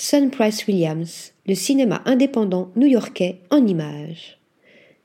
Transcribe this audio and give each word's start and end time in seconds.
Sun 0.00 0.30
Price 0.30 0.68
Williams, 0.68 1.32
le 1.44 1.56
cinéma 1.56 2.02
indépendant 2.04 2.70
new-yorkais 2.76 3.40
en 3.50 3.66
images. 3.66 4.38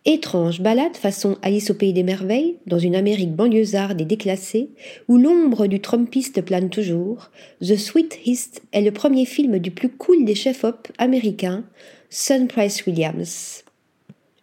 Étrange 0.05 0.61
balade 0.61 0.95
façon 0.95 1.39
Alice 1.41 1.71
au 1.71 1.73
pays 1.73 1.93
des 1.93 2.03
merveilles, 2.03 2.57
dans 2.67 2.77
une 2.77 2.95
Amérique 2.95 3.35
banlieusarde 3.35 3.99
et 3.99 4.05
déclassée, 4.05 4.69
où 5.07 5.17
l'ombre 5.17 5.65
du 5.65 5.79
Trumpiste 5.79 6.43
plane 6.43 6.69
toujours, 6.69 7.31
The 7.59 7.75
Sweet 7.75 8.19
East 8.25 8.61
est 8.71 8.83
le 8.83 8.91
premier 8.91 9.25
film 9.25 9.57
du 9.57 9.71
plus 9.71 9.89
cool 9.89 10.25
des 10.25 10.35
chefs-op 10.35 10.87
américains, 10.99 11.63
Sun 12.11 12.47
Price 12.47 12.85
Williams. 12.85 13.63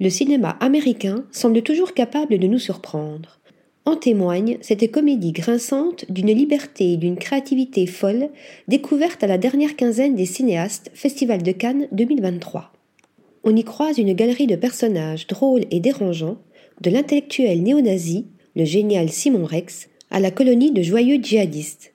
Le 0.00 0.10
cinéma 0.10 0.56
américain 0.58 1.26
semble 1.30 1.62
toujours 1.62 1.94
capable 1.94 2.40
de 2.40 2.48
nous 2.48 2.58
surprendre. 2.58 3.38
En 3.86 3.96
témoigne 3.96 4.58
cette 4.60 4.90
comédie 4.90 5.32
grinçante 5.32 6.04
d'une 6.10 6.32
liberté 6.32 6.92
et 6.92 6.96
d'une 6.98 7.16
créativité 7.16 7.86
folle 7.86 8.28
découverte 8.68 9.24
à 9.24 9.26
la 9.26 9.38
dernière 9.38 9.74
quinzaine 9.74 10.14
des 10.14 10.26
cinéastes 10.26 10.90
Festival 10.92 11.42
de 11.42 11.52
Cannes 11.52 11.88
2023. 11.92 12.72
On 13.42 13.56
y 13.56 13.64
croise 13.64 13.96
une 13.96 14.12
galerie 14.12 14.46
de 14.46 14.56
personnages 14.56 15.26
drôles 15.26 15.64
et 15.70 15.80
dérangeants, 15.80 16.36
de 16.82 16.90
l'intellectuel 16.90 17.62
néo-nazi, 17.62 18.26
le 18.54 18.64
génial 18.64 19.08
Simon 19.08 19.46
Rex, 19.46 19.88
à 20.10 20.20
la 20.20 20.30
colonie 20.30 20.72
de 20.72 20.82
joyeux 20.82 21.22
djihadistes. 21.22 21.89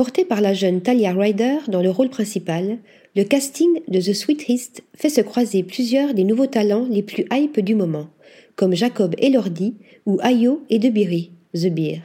Porté 0.00 0.24
par 0.24 0.40
la 0.40 0.54
jeune 0.54 0.80
Talia 0.80 1.12
Ryder 1.12 1.58
dans 1.68 1.82
le 1.82 1.90
rôle 1.90 2.08
principal, 2.08 2.78
le 3.14 3.22
casting 3.22 3.68
de 3.86 4.00
The 4.00 4.14
Sweet 4.14 4.48
East 4.48 4.82
fait 4.96 5.10
se 5.10 5.20
croiser 5.20 5.62
plusieurs 5.62 6.14
des 6.14 6.24
nouveaux 6.24 6.46
talents 6.46 6.86
les 6.88 7.02
plus 7.02 7.26
hype 7.30 7.60
du 7.60 7.74
moment, 7.74 8.08
comme 8.56 8.74
Jacob 8.74 9.14
Elordi 9.18 9.74
ou 10.06 10.18
Ayo 10.22 10.64
et 10.70 10.78
Debiri, 10.78 11.32
The 11.52 11.66
Beer. 11.66 12.00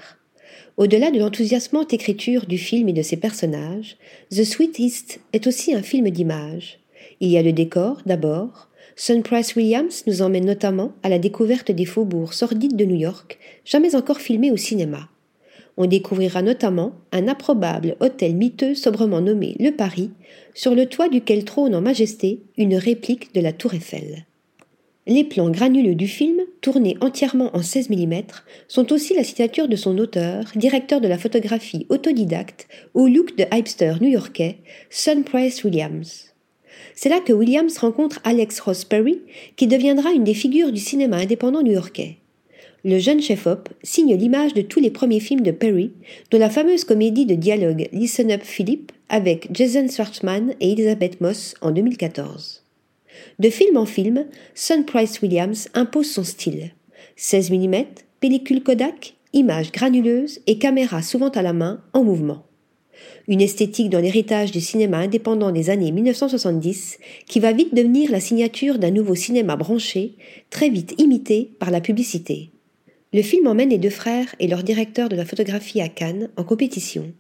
Au-delà 0.75 1.09
de 1.09 1.19
l'enthousiasmante 1.19 1.93
écriture 1.93 2.47
du 2.47 2.57
film 2.57 2.89
et 2.89 2.93
de 2.93 3.01
ses 3.01 3.15
personnages, 3.15 3.95
The 4.29 4.43
Sweet 4.43 4.77
East 4.77 5.21
est 5.31 5.47
aussi 5.47 5.73
un 5.73 5.81
film 5.81 6.09
d'image. 6.09 6.79
Il 7.21 7.29
y 7.29 7.37
a 7.37 7.43
le 7.43 7.53
décor, 7.53 8.01
d'abord. 8.05 8.67
Sun 8.97 9.23
Price 9.23 9.55
Williams 9.55 10.03
nous 10.05 10.21
emmène 10.21 10.45
notamment 10.45 10.91
à 11.01 11.07
la 11.07 11.17
découverte 11.17 11.71
des 11.71 11.85
faubourgs 11.85 12.33
sordides 12.33 12.75
de 12.75 12.83
New 12.83 12.97
York, 12.97 13.39
jamais 13.63 13.95
encore 13.95 14.19
filmés 14.19 14.51
au 14.51 14.57
cinéma. 14.57 15.07
On 15.77 15.87
découvrira 15.87 16.41
notamment 16.41 16.93
un 17.11 17.27
improbable 17.27 17.97
hôtel 17.99 18.35
miteux 18.35 18.75
sobrement 18.75 19.21
nommé 19.21 19.55
Le 19.59 19.71
Paris, 19.71 20.11
sur 20.53 20.73
le 20.73 20.85
toit 20.85 21.09
duquel 21.09 21.43
trône 21.43 21.75
en 21.75 21.81
majesté 21.81 22.41
une 22.57 22.75
réplique 22.75 23.33
de 23.33 23.41
la 23.41 23.51
Tour 23.51 23.73
Eiffel. 23.73 24.25
Les 25.07 25.23
plans 25.23 25.51
granuleux 25.51 25.93
du 25.93 26.07
film, 26.07 26.39
tournés 26.61 26.97
entièrement 26.99 27.55
en 27.55 27.61
16 27.61 27.91
mm, 27.91 28.21
sont 28.67 28.91
aussi 28.91 29.13
la 29.13 29.23
signature 29.23 29.67
de 29.67 29.75
son 29.75 29.99
auteur, 29.99 30.45
directeur 30.55 30.99
de 30.99 31.07
la 31.07 31.19
photographie 31.19 31.85
autodidacte, 31.89 32.67
au 32.95 33.07
look 33.07 33.37
de 33.37 33.45
hypester 33.53 33.93
new-yorkais, 34.01 34.57
Sun 34.89 35.23
Price 35.23 35.63
Williams. 35.63 36.33
C'est 36.95 37.09
là 37.09 37.19
que 37.19 37.33
Williams 37.33 37.77
rencontre 37.77 38.19
Alex 38.23 38.59
Ross 38.61 38.83
Perry, 38.83 39.21
qui 39.57 39.67
deviendra 39.67 40.11
une 40.11 40.23
des 40.23 40.33
figures 40.33 40.71
du 40.71 40.79
cinéma 40.79 41.17
indépendant 41.17 41.61
new-yorkais. 41.61 42.17
Le 42.87 42.99
jeune 42.99 43.19
chef-op 43.19 43.69
signe 43.81 44.15
l'image 44.15 44.53
de 44.53 44.61
tous 44.61 44.79
les 44.79 44.91
premiers 44.91 45.19
films 45.19 45.41
de 45.41 45.49
Perry, 45.49 45.91
dont 46.29 46.37
la 46.37 46.51
fameuse 46.51 46.83
comédie 46.83 47.25
de 47.25 47.33
dialogue 47.33 47.89
Listen 47.91 48.29
Up 48.29 48.43
Philip 48.43 48.91
avec 49.09 49.47
Jason 49.51 49.87
Schwartzman 49.87 50.53
et 50.61 50.73
Elizabeth 50.73 51.19
Moss 51.19 51.55
en 51.61 51.71
2014. 51.71 52.61
De 53.39 53.49
film 53.49 53.77
en 53.77 53.87
film, 53.87 54.25
Sun 54.53 54.85
Price 54.85 55.19
Williams 55.23 55.67
impose 55.73 56.11
son 56.11 56.23
style. 56.23 56.73
16 57.15 57.49
mm, 57.49 57.85
pellicule 58.19 58.61
Kodak, 58.61 59.15
images 59.33 59.71
granuleuses 59.71 60.41
et 60.45 60.59
caméra 60.59 61.01
souvent 61.01 61.29
à 61.29 61.41
la 61.41 61.53
main, 61.53 61.81
en 61.93 62.03
mouvement. 62.03 62.43
Une 63.27 63.41
esthétique 63.41 63.89
dans 63.89 63.99
l'héritage 63.99 64.51
du 64.51 64.61
cinéma 64.61 64.99
indépendant 64.99 65.51
des 65.51 65.71
années 65.71 65.91
1970 65.91 66.99
qui 67.25 67.39
va 67.39 67.51
vite 67.51 67.73
devenir 67.73 68.11
la 68.11 68.19
signature 68.19 68.77
d'un 68.77 68.91
nouveau 68.91 69.15
cinéma 69.15 69.55
branché, 69.55 70.13
très 70.51 70.69
vite 70.69 70.93
imité 70.99 71.49
par 71.57 71.71
la 71.71 71.81
publicité. 71.81 72.51
Le 73.15 73.21
film 73.21 73.47
emmène 73.47 73.69
les 73.69 73.77
deux 73.77 73.89
frères 73.89 74.35
et 74.41 74.47
leur 74.49 74.61
directeur 74.61 75.07
de 75.07 75.15
la 75.15 75.23
photographie 75.23 75.79
à 75.79 75.87
Cannes 75.87 76.27
en 76.35 76.43
compétition. 76.43 77.13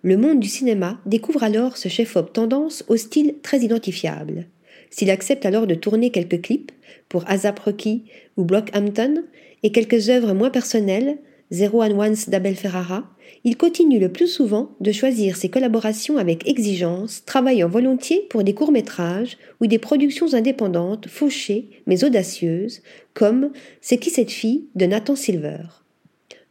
Le 0.00 0.16
monde 0.16 0.40
du 0.40 0.48
cinéma 0.48 0.98
découvre 1.04 1.42
alors 1.42 1.76
ce 1.76 1.90
chef-op 1.90 2.32
tendance 2.32 2.86
au 2.88 2.96
style 2.96 3.34
très 3.42 3.58
identifiable. 3.58 4.46
S'il 4.88 5.10
accepte 5.10 5.44
alors 5.44 5.66
de 5.66 5.74
tourner 5.74 6.08
quelques 6.08 6.40
clips 6.40 6.72
pour 7.10 7.28
Azap 7.28 7.58
Rocky 7.58 8.04
ou 8.38 8.44
Blockhampton 8.44 9.24
et 9.62 9.72
quelques 9.72 10.08
œuvres 10.08 10.32
moins 10.32 10.48
personnelles, 10.48 11.18
Zero 11.52 11.82
and 11.82 11.98
Once 11.98 12.30
d'Abel 12.30 12.56
Ferrara, 12.56 13.04
il 13.44 13.58
continue 13.58 13.98
le 13.98 14.10
plus 14.10 14.26
souvent 14.26 14.70
de 14.80 14.90
choisir 14.90 15.36
ses 15.36 15.50
collaborations 15.50 16.16
avec 16.16 16.48
exigence, 16.48 17.26
travaillant 17.26 17.68
volontiers 17.68 18.26
pour 18.30 18.42
des 18.42 18.54
courts-métrages 18.54 19.36
ou 19.60 19.66
des 19.66 19.78
productions 19.78 20.32
indépendantes 20.32 21.08
fauchées 21.08 21.68
mais 21.86 22.04
audacieuses, 22.04 22.80
comme 23.12 23.50
C'est 23.82 23.98
qui 23.98 24.08
cette 24.08 24.30
fille 24.30 24.64
de 24.76 24.86
Nathan 24.86 25.14
Silver. 25.14 25.58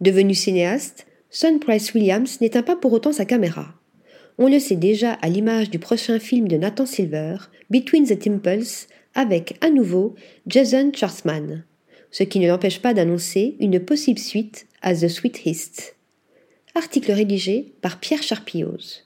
Devenu 0.01 0.35
cinéaste, 0.35 1.07
Sun 1.31 1.59
Price 1.59 1.95
Williams 1.95 2.39
n'éteint 2.39 2.61
pas 2.61 2.75
pour 2.75 2.93
autant 2.93 3.11
sa 3.11 3.25
caméra. 3.25 3.73
On 4.37 4.47
le 4.47 4.59
sait 4.59 4.75
déjà 4.75 5.13
à 5.13 5.29
l'image 5.29 5.71
du 5.71 5.79
prochain 5.79 6.19
film 6.19 6.47
de 6.47 6.57
Nathan 6.57 6.85
Silver, 6.85 7.37
Between 7.71 8.05
the 8.05 8.19
Temples, 8.19 8.87
avec 9.15 9.57
à 9.61 9.71
nouveau 9.71 10.13
Jason 10.45 10.91
Schwartzman, 10.93 11.63
ce 12.11 12.23
qui 12.23 12.39
ne 12.39 12.47
l'empêche 12.47 12.81
pas 12.81 12.93
d'annoncer 12.93 13.55
une 13.59 13.79
possible 13.79 14.19
suite 14.19 14.67
à 14.81 14.93
The 14.95 15.07
Sweet 15.07 15.41
Article 16.75 17.11
rédigé 17.11 17.73
par 17.81 17.99
Pierre 17.99 18.23
Charpillose. 18.23 19.05